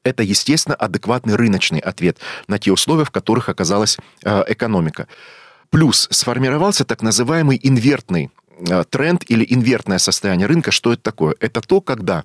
это, 0.03 0.23
естественно, 0.23 0.75
адекватный 0.75 1.35
рыночный 1.35 1.79
ответ 1.79 2.17
на 2.47 2.59
те 2.59 2.71
условия, 2.71 3.05
в 3.05 3.11
которых 3.11 3.49
оказалась 3.49 3.97
э, 4.23 4.43
экономика. 4.47 5.07
Плюс 5.69 6.07
сформировался 6.11 6.85
так 6.85 7.01
называемый 7.01 7.59
инвертный 7.61 8.29
э, 8.69 8.83
тренд 8.89 9.23
или 9.27 9.45
инвертное 9.49 9.97
состояние 9.97 10.47
рынка. 10.47 10.71
Что 10.71 10.93
это 10.93 11.01
такое? 11.01 11.35
Это 11.39 11.61
то, 11.61 11.81
когда 11.81 12.23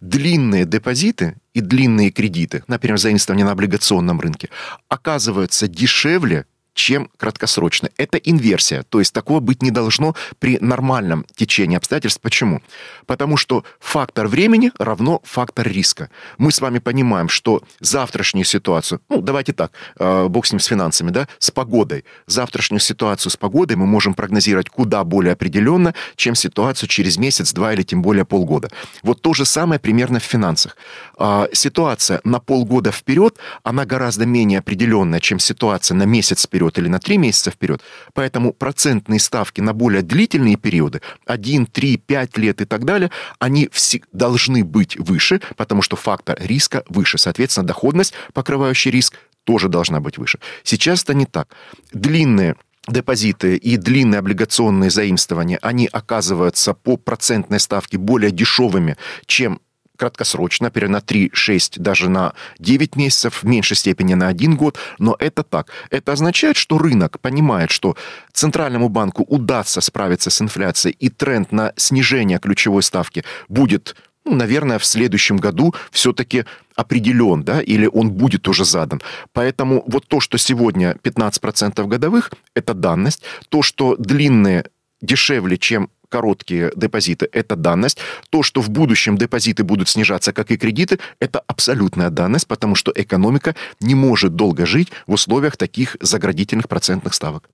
длинные 0.00 0.64
депозиты 0.64 1.36
и 1.54 1.60
длинные 1.60 2.10
кредиты, 2.10 2.62
например, 2.66 2.98
заимствование 2.98 3.46
на 3.46 3.52
облигационном 3.52 4.20
рынке, 4.20 4.50
оказываются 4.88 5.68
дешевле, 5.68 6.46
чем 6.80 7.10
краткосрочно. 7.18 7.90
Это 7.98 8.16
инверсия, 8.16 8.84
то 8.88 9.00
есть 9.00 9.12
такого 9.12 9.40
быть 9.40 9.62
не 9.62 9.70
должно 9.70 10.14
при 10.38 10.58
нормальном 10.60 11.26
течении 11.34 11.76
обстоятельств. 11.76 12.20
Почему? 12.22 12.62
Потому 13.06 13.36
что 13.36 13.64
фактор 13.78 14.26
времени 14.26 14.72
равно 14.78 15.20
фактор 15.24 15.68
риска. 15.68 16.08
Мы 16.38 16.50
с 16.50 16.60
вами 16.60 16.78
понимаем, 16.78 17.28
что 17.28 17.62
завтрашнюю 17.80 18.46
ситуацию, 18.46 19.00
ну, 19.10 19.20
давайте 19.20 19.52
так, 19.52 19.72
э, 19.98 20.28
бог 20.28 20.46
с 20.46 20.52
ним, 20.52 20.60
с 20.60 20.64
финансами, 20.64 21.10
да, 21.10 21.28
с 21.38 21.50
погодой. 21.50 22.04
Завтрашнюю 22.26 22.80
ситуацию 22.80 23.30
с 23.30 23.36
погодой 23.36 23.76
мы 23.76 23.86
можем 23.86 24.14
прогнозировать 24.14 24.70
куда 24.70 25.04
более 25.04 25.34
определенно, 25.34 25.94
чем 26.16 26.34
ситуацию 26.34 26.88
через 26.88 27.18
месяц, 27.18 27.52
два 27.52 27.74
или 27.74 27.82
тем 27.82 28.00
более 28.00 28.24
полгода. 28.24 28.70
Вот 29.02 29.20
то 29.20 29.34
же 29.34 29.44
самое 29.44 29.78
примерно 29.78 30.18
в 30.18 30.24
финансах. 30.24 30.78
Э, 31.18 31.46
ситуация 31.52 32.20
на 32.24 32.40
полгода 32.40 32.90
вперед, 32.90 33.36
она 33.64 33.84
гораздо 33.84 34.24
менее 34.24 34.60
определенная, 34.60 35.20
чем 35.20 35.38
ситуация 35.38 35.94
на 35.94 36.06
месяц 36.06 36.46
вперед 36.46 36.69
вперед 36.70 36.78
или 36.78 36.88
на 36.88 36.98
3 36.98 37.18
месяца 37.18 37.50
вперед. 37.50 37.82
Поэтому 38.14 38.52
процентные 38.52 39.20
ставки 39.20 39.60
на 39.60 39.72
более 39.72 40.02
длительные 40.02 40.56
периоды, 40.56 41.00
1, 41.26 41.66
3, 41.66 41.96
5 41.96 42.38
лет 42.38 42.60
и 42.60 42.64
так 42.64 42.84
далее, 42.84 43.10
они 43.38 43.68
должны 44.12 44.64
быть 44.64 44.96
выше, 44.96 45.40
потому 45.56 45.82
что 45.82 45.96
фактор 45.96 46.38
риска 46.40 46.82
выше. 46.88 47.18
Соответственно, 47.18 47.66
доходность, 47.66 48.14
покрывающая 48.32 48.92
риск, 48.92 49.14
тоже 49.44 49.68
должна 49.68 50.00
быть 50.00 50.18
выше. 50.18 50.38
Сейчас 50.62 51.02
это 51.02 51.14
не 51.14 51.26
так. 51.26 51.48
Длинные 51.92 52.54
депозиты 52.88 53.56
и 53.56 53.76
длинные 53.76 54.18
облигационные 54.18 54.90
заимствования, 54.90 55.58
они 55.62 55.88
оказываются 55.92 56.74
по 56.74 56.96
процентной 56.96 57.60
ставке 57.60 57.98
более 57.98 58.30
дешевыми, 58.30 58.96
чем 59.26 59.60
краткосрочно, 60.00 60.66
например, 60.66 60.88
на 60.88 61.00
3, 61.00 61.30
6, 61.32 61.78
даже 61.78 62.08
на 62.08 62.32
9 62.58 62.96
месяцев, 62.96 63.42
в 63.42 63.46
меньшей 63.46 63.76
степени 63.76 64.14
на 64.14 64.28
1 64.28 64.56
год, 64.56 64.78
но 64.98 65.14
это 65.18 65.42
так. 65.42 65.70
Это 65.90 66.12
означает, 66.12 66.56
что 66.56 66.78
рынок 66.78 67.20
понимает, 67.20 67.70
что 67.70 67.96
Центральному 68.32 68.88
банку 68.88 69.24
удастся 69.24 69.80
справиться 69.80 70.30
с 70.30 70.40
инфляцией, 70.40 70.96
и 70.98 71.10
тренд 71.10 71.52
на 71.52 71.72
снижение 71.76 72.38
ключевой 72.38 72.82
ставки 72.82 73.24
будет 73.48 73.94
ну, 74.24 74.36
наверное, 74.36 74.78
в 74.78 74.84
следующем 74.84 75.38
году 75.38 75.74
все-таки 75.90 76.44
определен, 76.76 77.42
да, 77.42 77.62
или 77.62 77.86
он 77.86 78.10
будет 78.10 78.48
уже 78.48 78.64
задан. 78.64 79.00
Поэтому 79.32 79.82
вот 79.86 80.06
то, 80.06 80.20
что 80.20 80.38
сегодня 80.38 80.96
15% 81.02 81.86
годовых, 81.86 82.30
это 82.54 82.74
данность. 82.74 83.22
То, 83.48 83.62
что 83.62 83.96
длинные 83.96 84.64
дешевле, 85.00 85.58
чем 85.58 85.90
короткие 86.08 86.72
депозиты– 86.76 87.28
это 87.32 87.56
данность. 87.56 87.98
То, 88.30 88.42
что 88.42 88.60
в 88.60 88.68
будущем 88.68 89.16
депозиты 89.16 89.64
будут 89.64 89.88
снижаться, 89.88 90.32
как 90.32 90.50
и 90.50 90.56
кредиты, 90.56 90.98
это 91.20 91.42
абсолютная 91.46 92.10
данность, 92.10 92.46
потому 92.46 92.74
что 92.74 92.92
экономика 92.94 93.54
не 93.80 93.94
может 93.94 94.34
долго 94.34 94.66
жить 94.66 94.88
в 95.06 95.12
условиях 95.12 95.56
таких 95.56 95.96
заградительных 96.00 96.68
процентных 96.68 97.14
ставок. 97.14 97.48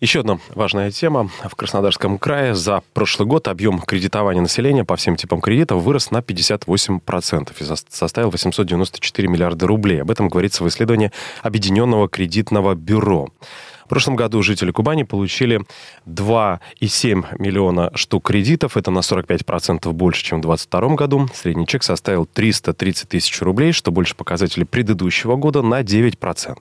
Еще 0.00 0.20
одна 0.20 0.38
важная 0.54 0.90
тема. 0.90 1.30
В 1.44 1.54
Краснодарском 1.54 2.18
крае 2.18 2.54
за 2.54 2.82
прошлый 2.92 3.28
год 3.28 3.46
объем 3.46 3.80
кредитования 3.80 4.42
населения 4.42 4.84
по 4.84 4.96
всем 4.96 5.16
типам 5.16 5.40
кредитов 5.40 5.82
вырос 5.82 6.10
на 6.10 6.18
58% 6.18 7.52
и 7.58 7.76
составил 7.88 8.30
894 8.30 9.28
миллиарда 9.28 9.66
рублей. 9.66 10.02
Об 10.02 10.10
этом 10.10 10.28
говорится 10.28 10.64
в 10.64 10.68
исследовании 10.68 11.12
Объединенного 11.42 12.08
кредитного 12.08 12.74
бюро. 12.74 13.28
В 13.84 13.88
прошлом 13.88 14.16
году 14.16 14.42
жители 14.42 14.70
Кубани 14.70 15.02
получили 15.02 15.60
2,7 16.06 17.36
миллиона 17.38 17.90
штук 17.94 18.28
кредитов. 18.28 18.76
Это 18.76 18.90
на 18.90 19.00
45% 19.00 19.92
больше, 19.92 20.24
чем 20.24 20.38
в 20.38 20.42
2022 20.42 20.94
году. 20.96 21.28
Средний 21.34 21.66
чек 21.66 21.82
составил 21.82 22.24
330 22.24 23.08
тысяч 23.08 23.42
рублей, 23.42 23.72
что 23.72 23.92
больше 23.92 24.16
показателей 24.16 24.64
предыдущего 24.64 25.36
года 25.36 25.60
на 25.62 25.82
9%. 25.82 26.56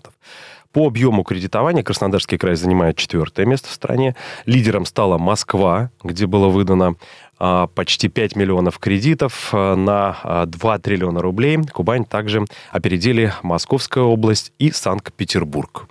По 0.73 0.87
объему 0.87 1.23
кредитования 1.23 1.83
Краснодарский 1.83 2.37
край 2.37 2.55
занимает 2.55 2.97
четвертое 2.97 3.45
место 3.45 3.69
в 3.69 3.73
стране. 3.73 4.15
Лидером 4.45 4.85
стала 4.85 5.19
Москва, 5.19 5.91
где 6.03 6.25
было 6.25 6.47
выдано 6.49 6.95
а, 7.37 7.67
почти 7.67 8.09
5 8.09 8.35
миллионов 8.35 8.79
кредитов 8.79 9.49
а, 9.53 9.75
на 9.75 10.45
2 10.47 10.73
а, 10.73 10.79
триллиона 10.79 11.21
рублей. 11.21 11.59
Кубань 11.71 12.05
также 12.05 12.45
опередили 12.71 13.33
Московская 13.43 14.03
область 14.03 14.51
и 14.57 14.71
Санкт-Петербург. 14.71 15.87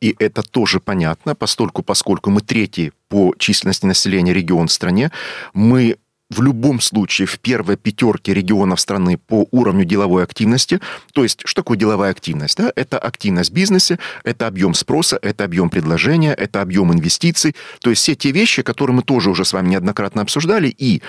И 0.00 0.16
это 0.18 0.42
тоже 0.42 0.80
понятно, 0.80 1.34
постольку, 1.34 1.82
поскольку 1.82 2.30
мы 2.30 2.40
третий 2.40 2.92
по 3.08 3.34
численности 3.38 3.86
населения 3.86 4.32
регион 4.32 4.68
в 4.68 4.72
стране, 4.72 5.10
мы 5.52 5.96
в 6.30 6.42
любом 6.42 6.80
случае 6.80 7.26
в 7.26 7.38
первой 7.40 7.76
пятерке 7.76 8.32
регионов 8.32 8.80
страны 8.80 9.18
по 9.18 9.46
уровню 9.50 9.84
деловой 9.84 10.22
активности. 10.22 10.80
То 11.12 11.24
есть, 11.24 11.42
что 11.44 11.62
такое 11.62 11.76
деловая 11.76 12.10
активность? 12.10 12.56
Да? 12.56 12.72
Это 12.76 12.98
активность 12.98 13.50
в 13.50 13.52
бизнесе, 13.52 13.98
это 14.24 14.46
объем 14.46 14.74
спроса, 14.74 15.18
это 15.20 15.44
объем 15.44 15.70
предложения, 15.70 16.32
это 16.32 16.62
объем 16.62 16.92
инвестиций. 16.92 17.56
То 17.82 17.90
есть, 17.90 18.02
все 18.02 18.14
те 18.14 18.30
вещи, 18.30 18.62
которые 18.62 18.96
мы 18.96 19.02
тоже 19.02 19.30
уже 19.30 19.44
с 19.44 19.52
вами 19.52 19.70
неоднократно 19.70 20.22
обсуждали, 20.22 20.68
и 20.68 21.02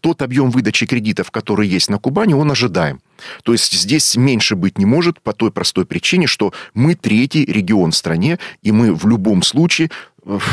тот 0.00 0.22
объем 0.22 0.50
выдачи 0.50 0.86
кредитов, 0.86 1.30
который 1.30 1.66
есть 1.66 1.90
на 1.90 1.98
Кубани, 1.98 2.34
он 2.34 2.50
ожидаем. 2.50 3.00
То 3.42 3.52
есть 3.52 3.72
здесь 3.72 4.16
меньше 4.16 4.54
быть 4.54 4.78
не 4.78 4.86
может 4.86 5.20
по 5.20 5.32
той 5.32 5.50
простой 5.50 5.86
причине, 5.86 6.28
что 6.28 6.52
мы 6.74 6.94
третий 6.94 7.44
регион 7.44 7.90
в 7.90 7.96
стране, 7.96 8.38
и 8.62 8.70
мы 8.70 8.94
в 8.94 9.06
любом 9.08 9.42
случае 9.42 9.90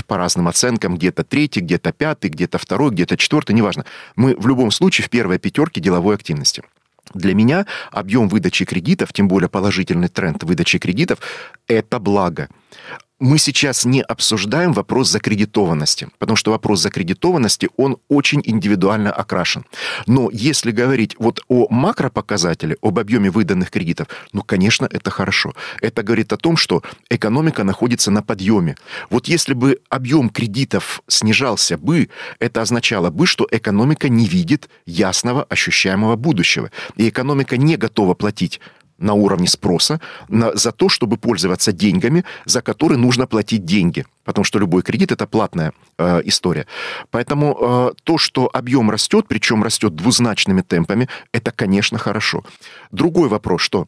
по 0.07 0.17
разным 0.17 0.47
оценкам, 0.47 0.95
где-то 0.95 1.23
третий, 1.23 1.61
где-то 1.61 1.91
пятый, 1.91 2.29
где-то 2.29 2.57
второй, 2.57 2.91
где-то 2.91 3.17
четвертый, 3.17 3.53
неважно. 3.53 3.85
Мы 4.15 4.35
в 4.35 4.47
любом 4.47 4.71
случае 4.71 5.05
в 5.05 5.09
первой 5.09 5.39
пятерке 5.39 5.81
деловой 5.81 6.15
активности. 6.15 6.63
Для 7.13 7.35
меня 7.35 7.65
объем 7.91 8.27
выдачи 8.27 8.65
кредитов, 8.65 9.13
тем 9.13 9.27
более 9.27 9.49
положительный 9.49 10.07
тренд 10.07 10.43
выдачи 10.43 10.79
кредитов, 10.79 11.19
это 11.67 11.99
благо 11.99 12.49
мы 13.25 13.39
сейчас 13.39 13.85
не 13.85 14.01
обсуждаем 14.01 14.71
вопрос 14.71 15.09
закредитованности, 15.09 16.09
потому 16.19 16.37
что 16.37 16.51
вопрос 16.51 16.81
закредитованности, 16.81 17.69
он 17.75 17.97
очень 18.07 18.41
индивидуально 18.45 19.11
окрашен. 19.11 19.65
Но 20.05 20.29
если 20.31 20.69
говорить 20.69 21.15
вот 21.17 21.41
о 21.47 21.65
макропоказателе, 21.71 22.77
об 22.83 22.99
объеме 22.99 23.31
выданных 23.31 23.71
кредитов, 23.71 24.07
ну, 24.31 24.43
конечно, 24.43 24.87
это 24.91 25.09
хорошо. 25.09 25.53
Это 25.81 26.03
говорит 26.03 26.33
о 26.33 26.37
том, 26.37 26.55
что 26.55 26.83
экономика 27.09 27.63
находится 27.63 28.11
на 28.11 28.21
подъеме. 28.21 28.75
Вот 29.09 29.27
если 29.27 29.55
бы 29.55 29.79
объем 29.89 30.29
кредитов 30.29 31.01
снижался 31.07 31.79
бы, 31.79 32.09
это 32.39 32.61
означало 32.61 33.09
бы, 33.09 33.25
что 33.25 33.47
экономика 33.49 34.07
не 34.07 34.27
видит 34.27 34.69
ясного 34.85 35.43
ощущаемого 35.49 36.15
будущего. 36.15 36.69
И 36.95 37.09
экономика 37.09 37.57
не 37.57 37.75
готова 37.75 38.13
платить 38.13 38.59
на 38.97 39.13
уровне 39.13 39.47
спроса 39.47 39.99
на, 40.29 40.55
за 40.55 40.71
то, 40.71 40.89
чтобы 40.89 41.17
пользоваться 41.17 41.71
деньгами, 41.71 42.23
за 42.45 42.61
которые 42.61 42.97
нужно 42.97 43.27
платить 43.27 43.65
деньги. 43.65 44.05
Потому 44.23 44.45
что 44.45 44.59
любой 44.59 44.81
кредит 44.81 45.11
это 45.11 45.27
платная 45.27 45.73
э, 45.97 46.21
история. 46.25 46.65
Поэтому 47.11 47.57
э, 47.59 47.91
то, 48.03 48.17
что 48.17 48.49
объем 48.53 48.89
растет, 48.89 49.25
причем 49.27 49.63
растет 49.63 49.95
двузначными 49.95 50.61
темпами, 50.61 51.07
это, 51.31 51.51
конечно, 51.51 51.97
хорошо. 51.97 52.43
Другой 52.91 53.29
вопрос, 53.29 53.61
что 53.61 53.87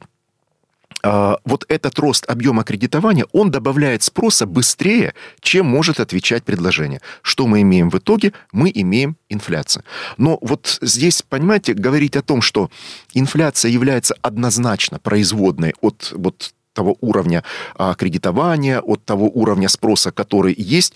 вот 1.03 1.65
этот 1.67 1.99
рост 1.99 2.25
объема 2.27 2.63
кредитования, 2.63 3.25
он 3.31 3.51
добавляет 3.51 4.03
спроса 4.03 4.45
быстрее, 4.45 5.13
чем 5.41 5.65
может 5.65 5.99
отвечать 5.99 6.43
предложение. 6.43 7.01
Что 7.21 7.47
мы 7.47 7.61
имеем 7.61 7.89
в 7.89 7.97
итоге? 7.97 8.33
Мы 8.51 8.71
имеем 8.73 9.15
инфляцию. 9.29 9.83
Но 10.17 10.39
вот 10.41 10.79
здесь, 10.81 11.21
понимаете, 11.21 11.73
говорить 11.73 12.15
о 12.15 12.21
том, 12.21 12.41
что 12.41 12.69
инфляция 13.13 13.71
является 13.71 14.15
однозначно 14.21 14.99
производной 14.99 15.73
от 15.81 16.13
вот 16.15 16.53
того 16.73 16.95
уровня 17.01 17.43
а, 17.75 17.95
кредитования, 17.95 18.81
от 18.81 19.03
того 19.03 19.29
уровня 19.33 19.67
спроса, 19.67 20.11
который 20.11 20.53
есть, 20.55 20.93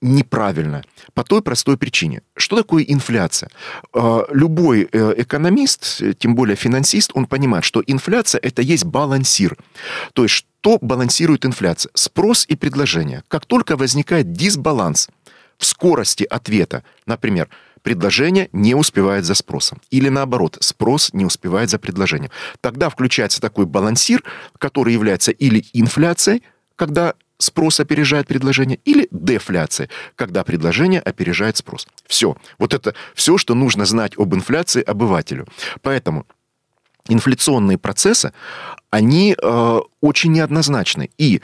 неправильно. 0.00 0.82
По 1.14 1.24
той 1.24 1.42
простой 1.42 1.76
причине. 1.76 2.22
Что 2.36 2.56
такое 2.56 2.84
инфляция? 2.86 3.50
А, 3.92 4.26
любой 4.30 4.88
э, 4.90 5.14
экономист, 5.16 6.02
тем 6.18 6.34
более 6.34 6.56
финансист, 6.56 7.10
он 7.14 7.26
понимает, 7.26 7.64
что 7.64 7.82
инфляция 7.86 8.40
это 8.42 8.62
есть 8.62 8.84
балансир. 8.84 9.56
То 10.14 10.22
есть 10.22 10.34
что 10.34 10.78
балансирует 10.80 11.46
инфляция? 11.46 11.90
Спрос 11.94 12.44
и 12.48 12.56
предложение. 12.56 13.22
Как 13.28 13.46
только 13.46 13.76
возникает 13.76 14.32
дисбаланс 14.32 15.08
в 15.58 15.64
скорости 15.64 16.24
ответа, 16.24 16.82
например, 17.06 17.48
предложение 17.82 18.48
не 18.52 18.74
успевает 18.74 19.24
за 19.24 19.34
спросом. 19.34 19.80
Или 19.90 20.08
наоборот, 20.08 20.58
спрос 20.60 21.12
не 21.12 21.24
успевает 21.24 21.70
за 21.70 21.78
предложением. 21.78 22.30
Тогда 22.60 22.88
включается 22.88 23.40
такой 23.40 23.66
балансир, 23.66 24.22
который 24.58 24.92
является 24.92 25.30
или 25.30 25.64
инфляцией, 25.72 26.42
когда 26.76 27.14
спрос 27.40 27.80
опережает 27.80 28.26
предложение, 28.26 28.78
или 28.84 29.08
дефляция, 29.10 29.88
когда 30.16 30.44
предложение 30.44 31.00
опережает 31.00 31.56
спрос. 31.56 31.86
Все. 32.06 32.36
Вот 32.58 32.74
это 32.74 32.94
все, 33.14 33.38
что 33.38 33.54
нужно 33.54 33.84
знать 33.84 34.12
об 34.16 34.34
инфляции 34.34 34.82
обывателю. 34.82 35.46
Поэтому 35.82 36.26
инфляционные 37.08 37.78
процессы, 37.78 38.32
они 38.90 39.34
э, 39.34 39.80
очень 40.00 40.32
неоднозначны. 40.32 41.10
И 41.18 41.40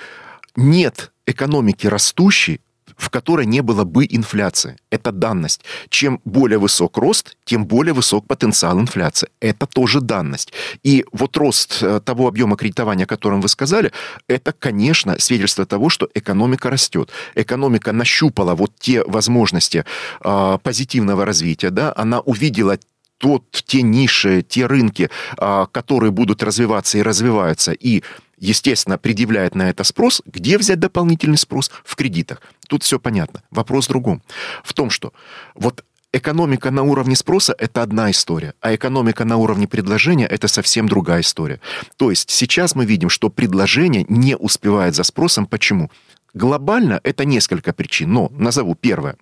нет 0.54 1.12
экономики 1.26 1.86
растущей 1.86 2.60
в 2.96 3.10
которой 3.10 3.46
не 3.46 3.60
было 3.60 3.84
бы 3.84 4.06
инфляции. 4.08 4.76
Это 4.90 5.12
данность. 5.12 5.62
Чем 5.88 6.20
более 6.24 6.58
высок 6.58 6.96
рост, 6.96 7.36
тем 7.44 7.66
более 7.66 7.92
высок 7.92 8.26
потенциал 8.26 8.80
инфляции. 8.80 9.28
Это 9.40 9.66
тоже 9.66 10.00
данность. 10.00 10.52
И 10.82 11.04
вот 11.12 11.36
рост 11.36 11.82
э, 11.82 12.00
того 12.04 12.28
объема 12.28 12.56
кредитования, 12.56 13.04
о 13.04 13.06
котором 13.06 13.40
вы 13.40 13.48
сказали, 13.48 13.92
это, 14.28 14.52
конечно, 14.52 15.18
свидетельство 15.18 15.66
того, 15.66 15.88
что 15.90 16.08
экономика 16.14 16.70
растет. 16.70 17.10
Экономика 17.34 17.92
нащупала 17.92 18.54
вот 18.54 18.72
те 18.78 19.02
возможности 19.04 19.84
э, 20.24 20.58
позитивного 20.62 21.24
развития, 21.24 21.70
да, 21.70 21.92
она 21.96 22.20
увидела 22.20 22.78
тот, 23.18 23.44
те 23.50 23.82
ниши, 23.82 24.42
те 24.42 24.66
рынки, 24.66 25.10
э, 25.38 25.66
которые 25.72 26.10
будут 26.10 26.42
развиваться 26.42 26.98
и 26.98 27.02
развиваются, 27.02 27.72
и 27.72 28.02
естественно, 28.38 28.98
предъявляет 28.98 29.54
на 29.54 29.70
это 29.70 29.84
спрос, 29.84 30.22
где 30.26 30.58
взять 30.58 30.78
дополнительный 30.78 31.38
спрос? 31.38 31.70
В 31.84 31.96
кредитах. 31.96 32.42
Тут 32.68 32.82
все 32.82 32.98
понятно. 32.98 33.42
Вопрос 33.50 33.86
в 33.86 33.88
другом. 33.88 34.22
В 34.64 34.72
том, 34.72 34.90
что 34.90 35.12
вот 35.54 35.84
экономика 36.12 36.70
на 36.70 36.82
уровне 36.82 37.16
спроса– 37.16 37.54
это 37.58 37.82
одна 37.82 38.10
история, 38.10 38.54
а 38.60 38.74
экономика 38.74 39.24
на 39.24 39.36
уровне 39.36 39.66
предложения– 39.66 40.26
это 40.30 40.48
совсем 40.48 40.88
другая 40.88 41.20
история. 41.20 41.60
То 41.96 42.10
есть 42.10 42.30
сейчас 42.30 42.74
мы 42.74 42.84
видим, 42.86 43.08
что 43.08 43.30
предложение 43.30 44.04
не 44.08 44.36
успевает 44.36 44.94
за 44.94 45.04
спросом. 45.04 45.46
Почему? 45.46 45.90
Глобально 46.34 47.00
это 47.02 47.25
несколько 47.25 47.72
причин, 47.72 48.12
но 48.12 48.28
назову 48.30 48.75
первое. 48.75 49.16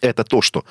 Это 0.00 0.22
то, 0.24 0.42
что 0.42 0.64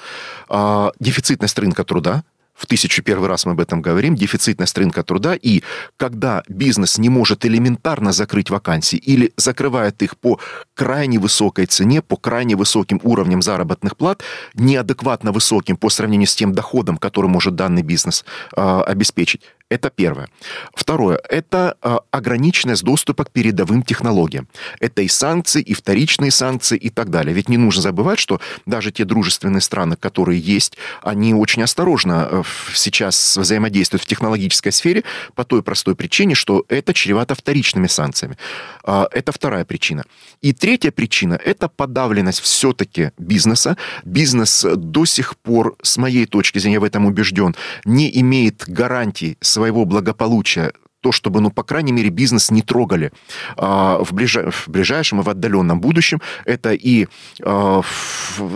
э, 0.49 0.91
дефицитность 0.99 1.57
рынка 1.59 1.83
труда– 1.83 2.23
в 2.57 2.65
тысячу 2.65 3.03
первый 3.03 3.29
раз 3.29 3.45
мы 3.45 3.51
об 3.51 3.59
этом 3.59 3.81
говорим, 3.81 4.15
дефицитность 4.15 4.77
рынка 4.77 5.03
труда, 5.03 5.35
и 5.35 5.61
когда 5.95 6.43
бизнес 6.49 6.97
не 6.97 7.09
может 7.09 7.45
элементарно 7.45 8.11
закрыть 8.11 8.49
вакансии 8.49 8.97
или 8.97 9.31
закрывает 9.37 10.01
их 10.01 10.17
по 10.17 10.39
крайне 10.77 11.17
высокой 11.17 11.65
цене, 11.65 12.01
по 12.01 12.17
крайне 12.17 12.55
высоким 12.55 13.01
уровням 13.03 13.41
заработных 13.41 13.97
плат, 13.97 14.21
неадекватно 14.53 15.31
высоким 15.31 15.75
по 15.75 15.89
сравнению 15.89 16.27
с 16.27 16.35
тем 16.35 16.53
доходом, 16.53 16.97
который 16.97 17.29
может 17.29 17.55
данный 17.55 17.81
бизнес 17.81 18.23
э, 18.55 18.81
обеспечить, 18.85 19.41
это 19.69 19.89
первое. 19.89 20.29
Второе. 20.73 21.19
Это 21.29 21.75
э, 21.81 21.97
ограниченность 22.11 22.83
доступа 22.83 23.25
к 23.25 23.31
передовым 23.31 23.83
технологиям. 23.83 24.47
Это 24.79 25.01
и 25.01 25.09
санкции, 25.09 25.61
и 25.61 25.73
вторичные 25.73 26.31
санкции, 26.31 26.77
и 26.77 26.89
так 26.89 27.09
далее. 27.09 27.33
Ведь 27.33 27.49
не 27.49 27.57
нужно 27.57 27.81
забывать, 27.81 28.17
что 28.17 28.39
даже 28.65 28.91
те 28.91 29.03
дружественные 29.03 29.59
страны, 29.61 29.97
которые 29.97 30.39
есть, 30.39 30.77
они 31.01 31.33
очень 31.33 31.63
осторожно 31.63 32.27
э, 32.31 32.43
сейчас 32.73 33.35
взаимодействуют 33.35 34.03
в 34.03 34.05
технологической 34.05 34.71
сфере 34.71 35.03
по 35.35 35.43
той 35.43 35.61
простой 35.61 35.95
причине, 35.95 36.33
что 36.33 36.63
это 36.69 36.93
чревато 36.93 37.35
вторичными 37.35 37.87
санкциями. 37.87 38.37
Э, 38.85 39.05
это 39.11 39.33
вторая 39.33 39.65
причина. 39.65 40.05
И 40.41 40.53
третья 40.53 40.66
причина– 40.91 41.39
это 41.45 41.69
подавленность 41.69 42.41
все-таки 42.41 43.11
бизнеса. 43.17 43.77
Бизнес 44.03 44.65
до 44.75 45.05
сих 45.05 45.37
пор, 45.37 45.77
с 45.81 45.97
моей 45.97 46.25
точки 46.25 46.59
зрения, 46.59 46.79
в 46.79 46.83
этом 46.83 47.05
убежден, 47.05 47.55
не 47.85 48.19
имеет 48.19 48.65
гарантий 48.67 49.37
своего 49.39 49.85
благополучия 49.85 50.73
то, 51.01 51.11
чтобы, 51.11 51.39
ну, 51.41 51.51
по 51.51 51.63
крайней 51.63 51.93
мере, 51.93 52.09
бизнес 52.09 52.51
не 52.51 52.61
трогали 52.61 53.11
а, 53.55 54.03
в, 54.03 54.13
ближай, 54.13 54.49
в 54.51 54.67
ближайшем 54.67 55.21
и 55.21 55.23
в 55.23 55.29
отдаленном 55.29 55.79
будущем. 55.79 56.21
Это 56.43 56.73
и 56.73 57.07
а, 57.41 57.81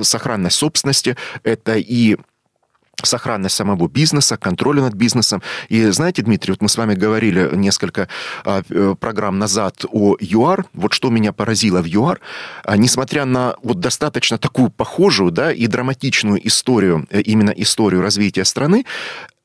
сохранность 0.02 0.58
собственности, 0.58 1.16
это 1.44 1.78
и 1.78 2.18
сохранность 3.06 3.56
самого 3.56 3.88
бизнеса, 3.88 4.38
контроля 4.38 4.82
над 4.82 4.94
бизнесом. 4.94 5.42
И 5.70 5.92
знаете, 5.92 6.22
Дмитрий, 6.22 6.52
вот 6.54 6.62
мы 6.62 6.70
с 6.70 6.78
вами 6.78 6.96
говорили 6.96 7.50
несколько 7.54 8.08
а, 8.46 8.64
э, 8.70 8.96
программ 9.00 9.40
назад 9.40 9.86
о 9.92 10.16
ЮАР. 10.20 10.66
Вот 10.74 10.94
что 10.94 11.10
меня 11.10 11.34
поразило 11.34 11.82
в 11.82 11.86
ЮАР, 11.86 12.20
а, 12.64 12.78
несмотря 12.78 13.26
на 13.26 13.56
вот 13.64 13.80
достаточно 13.80 14.38
такую 14.38 14.70
похожую 14.70 15.32
да, 15.32 15.52
и 15.52 15.68
драматичную 15.68 16.46
историю, 16.48 17.08
э, 17.10 17.22
именно 17.22 17.52
историю 17.52 18.02
развития 18.02 18.46
страны, 18.46 18.86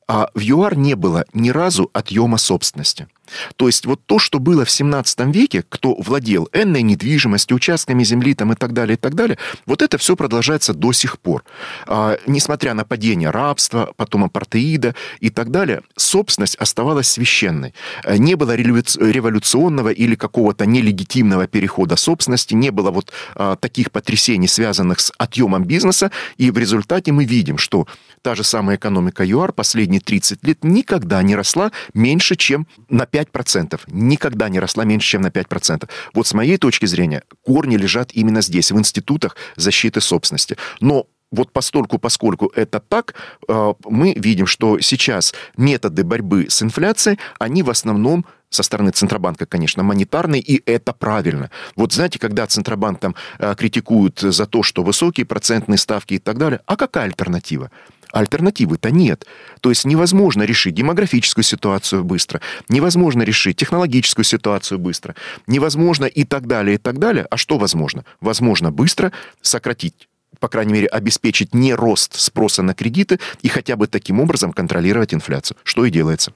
а 0.07 0.29
в 0.33 0.39
ЮАР 0.39 0.77
не 0.77 0.95
было 0.95 1.25
ни 1.33 1.49
разу 1.49 1.89
отъема 1.93 2.37
собственности. 2.37 3.07
То 3.55 3.67
есть 3.67 3.85
вот 3.85 4.01
то, 4.05 4.19
что 4.19 4.39
было 4.39 4.65
в 4.65 4.71
17 4.71 5.19
веке, 5.33 5.63
кто 5.67 5.95
владел 5.95 6.49
энной 6.53 6.81
недвижимостью, 6.81 7.55
участками 7.57 8.03
земли 8.03 8.33
там, 8.33 8.53
и 8.53 8.55
так 8.55 8.73
далее, 8.73 8.95
и 8.95 8.97
так 8.99 9.15
далее, 9.15 9.37
вот 9.65 9.81
это 9.81 9.97
все 9.97 10.15
продолжается 10.15 10.73
до 10.73 10.93
сих 10.93 11.19
пор. 11.19 11.43
А, 11.85 12.17
несмотря 12.25 12.73
на 12.73 12.85
падение 12.85 13.29
рабства, 13.29 13.93
потом 13.95 14.23
апартеида 14.25 14.95
и 15.19 15.29
так 15.29 15.51
далее, 15.51 15.81
собственность 15.95 16.55
оставалась 16.55 17.07
священной. 17.07 17.73
А, 18.03 18.17
не 18.17 18.35
было 18.35 18.55
революционного 18.55 19.89
или 19.89 20.15
какого-то 20.15 20.65
нелегитимного 20.65 21.47
перехода 21.47 21.95
собственности, 21.95 22.53
не 22.53 22.71
было 22.71 22.91
вот 22.91 23.11
а, 23.35 23.55
таких 23.55 23.91
потрясений, 23.91 24.47
связанных 24.47 24.99
с 24.99 25.11
отъемом 25.17 25.63
бизнеса, 25.65 26.11
и 26.37 26.51
в 26.51 26.57
результате 26.57 27.11
мы 27.11 27.25
видим, 27.25 27.57
что 27.57 27.87
та 28.21 28.35
же 28.35 28.43
самая 28.43 28.77
экономика 28.77 29.23
ЮАР 29.23 29.53
последние 29.53 30.01
30 30.01 30.43
лет 30.43 30.63
никогда 30.63 31.21
не 31.23 31.35
росла 31.35 31.71
меньше, 31.93 32.35
чем 32.35 32.67
на 32.89 33.05
5 33.05 33.16
5%. 33.23 33.79
Никогда 33.87 34.49
не 34.49 34.59
росла 34.59 34.85
меньше, 34.85 35.09
чем 35.09 35.21
на 35.21 35.27
5%. 35.27 35.89
Вот 36.13 36.27
с 36.27 36.33
моей 36.33 36.57
точки 36.57 36.85
зрения, 36.85 37.23
корни 37.43 37.77
лежат 37.77 38.11
именно 38.13 38.41
здесь, 38.41 38.71
в 38.71 38.77
институтах 38.77 39.35
защиты 39.55 40.01
собственности. 40.01 40.57
Но 40.79 41.07
вот 41.31 41.51
постольку, 41.51 41.97
поскольку 41.99 42.51
это 42.55 42.79
так, 42.79 43.15
э, 43.47 43.73
мы 43.85 44.13
видим, 44.13 44.45
что 44.45 44.79
сейчас 44.79 45.33
методы 45.57 46.03
борьбы 46.03 46.47
с 46.49 46.61
инфляцией, 46.61 47.19
они 47.39 47.63
в 47.63 47.69
основном 47.69 48.25
со 48.49 48.63
стороны 48.63 48.91
Центробанка, 48.91 49.45
конечно, 49.45 49.83
монетарный, 49.83 50.39
и 50.39 50.61
это 50.65 50.93
правильно. 50.93 51.51
Вот 51.75 51.91
знаете, 51.91 52.17
когда 52.17 52.47
Центробанк 52.47 52.99
там 52.99 53.15
э, 53.39 53.55
критикуют 53.55 54.19
за 54.19 54.45
то, 54.45 54.63
что 54.63 54.83
высокие 54.83 55.25
процентные 55.25 55.77
ставки 55.77 56.13
и 56.13 56.19
так 56.19 56.37
далее, 56.37 56.61
а 56.65 56.77
какая 56.77 57.05
альтернатива? 57.05 57.71
Альтернативы-то 58.13 58.89
нет. 58.89 59.25
То 59.59 59.69
есть 59.69 59.83
невозможно 59.83 60.43
решить 60.43 60.75
демографическую 60.75 61.43
ситуацию 61.43 62.05
быстро, 62.05 62.39
невозможно 62.69 63.23
решить 63.23 63.57
технологическую 63.57 64.23
ситуацию 64.23 64.79
быстро, 64.79 65.13
невозможно 65.45 66.05
и 66.05 66.23
так 66.23 66.47
далее, 66.47 66.75
и 66.75 66.77
так 66.77 66.99
далее. 66.99 67.27
А 67.29 67.35
что 67.35 67.57
возможно? 67.57 68.05
Возможно 68.21 68.71
быстро 68.71 69.11
сократить 69.41 70.07
по 70.39 70.47
крайней 70.47 70.73
мере, 70.73 70.87
обеспечить 70.87 71.53
не 71.53 71.73
рост 71.73 72.19
спроса 72.19 72.63
на 72.63 72.73
кредиты 72.73 73.19
и 73.41 73.47
хотя 73.47 73.75
бы 73.75 73.87
таким 73.87 74.19
образом 74.19 74.53
контролировать 74.53 75.13
инфляцию, 75.13 75.57
что 75.63 75.85
и 75.85 75.89
делается. 75.89 76.33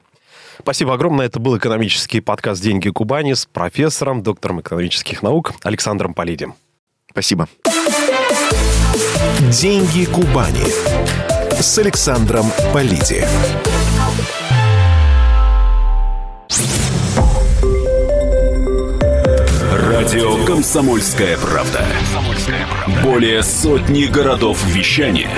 Спасибо 0.59 0.93
огромное. 0.93 1.25
Это 1.25 1.39
был 1.39 1.57
экономический 1.57 2.21
подкаст 2.21 2.61
«Деньги 2.61 2.89
Кубани» 2.89 3.33
с 3.33 3.45
профессором, 3.45 4.21
доктором 4.21 4.61
экономических 4.61 5.23
наук 5.23 5.53
Александром 5.63 6.13
Полидем. 6.13 6.55
Спасибо. 7.09 7.47
«Деньги 9.51 10.05
Кубани» 10.05 10.65
с 11.59 11.77
Александром 11.79 12.45
Полиди. 12.73 13.23
Радио 19.73 20.45
«Комсомольская 20.45 21.37
правда». 21.37 21.85
Более 23.03 23.43
сотни 23.43 24.05
городов 24.05 24.63
вещания 24.65 25.29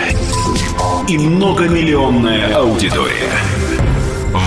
и 1.08 1.18
многомиллионная 1.18 2.56
аудитория. 2.56 3.32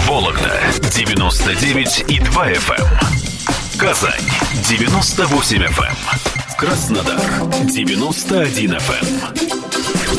Вологда 0.07 0.53
99 0.95 2.05
и 2.09 2.19
2 2.21 2.53
FM. 2.53 2.81
Эм. 2.81 3.79
Казань 3.79 4.25
98 4.69 5.63
FM. 5.63 5.85
Эм. 5.85 6.57
Краснодар 6.57 7.21
91 7.67 8.73
FM. 8.73 9.07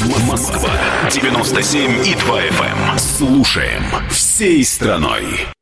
Эм. 0.04 0.28
Москва 0.28 0.70
97 1.12 2.06
и 2.06 2.16
2 2.16 2.42
FM. 2.42 3.00
Слушаем 3.00 3.84
всей 4.10 4.64
страной. 4.64 5.48